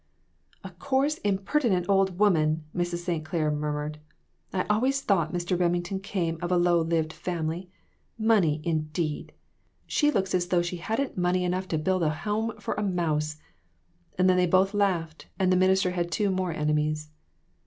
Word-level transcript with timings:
"A 0.63 0.71
coarse, 0.71 1.19
impertinent 1.19 1.85
old 1.87 2.17
woman," 2.17 2.63
Mrs. 2.75 3.03
St. 3.05 3.23
Clair 3.23 3.51
murmured; 3.51 3.99
"I 4.51 4.65
always 4.67 4.99
thought 4.99 5.31
Mr. 5.31 5.55
Reming 5.59 5.83
ton 5.85 5.99
came 5.99 6.39
of 6.41 6.51
a 6.51 6.57
low 6.57 6.81
lived 6.81 7.13
family. 7.13 7.69
Money, 8.17 8.61
indeed! 8.63 9.31
She 9.85 10.09
looks 10.09 10.33
as 10.33 10.47
though 10.47 10.63
she 10.63 10.77
hadn't 10.77 11.19
money 11.19 11.43
enough 11.43 11.67
to 11.67 11.77
build 11.77 12.01
a 12.01 12.09
home 12.09 12.53
for 12.59 12.73
a 12.73 12.81
mouse!" 12.83 13.35
And 14.17 14.27
then 14.27 14.37
they 14.37 14.47
both 14.47 14.73
laughed, 14.73 15.27
and 15.37 15.51
the 15.51 15.55
minister 15.55 15.91
had 15.91 16.09
two 16.09 16.31
more 16.31 16.51
enemies. 16.51 17.11